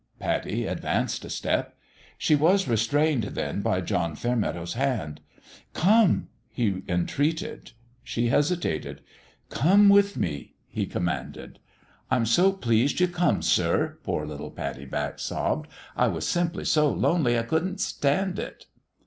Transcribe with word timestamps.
Pattie 0.17 0.65
advanced 0.65 1.23
a 1.25 1.29
step. 1.29 1.77
She 2.17 2.33
was 2.33 2.67
restrained, 2.67 3.21
then, 3.25 3.61
by 3.61 3.81
John 3.81 4.15
Fairmeadow's 4.15 4.73
hand." 4.73 5.21
Come!" 5.75 6.29
he 6.49 6.81
entreated. 6.87 7.73
She 8.03 8.29
hesitated." 8.29 9.01
Come 9.51 9.89
with 9.89 10.17
me!" 10.17 10.55
he 10.67 10.87
commanded." 10.87 11.59
I'm 12.09 12.25
so 12.25 12.51
pleased 12.51 12.99
you 12.99 13.09
come, 13.09 13.43
sir," 13.43 13.99
poor 14.03 14.25
little 14.25 14.49
Pattie 14.49 14.85
Batch 14.85 15.21
sobbed." 15.21 15.69
I 15.95 16.07
was 16.07 16.27
simply 16.27 16.65
so 16.65 16.89
lonely 16.91 17.37
I 17.37 17.43
couldn't 17.43 17.79
stand 17.79 18.39
it." 18.39 18.65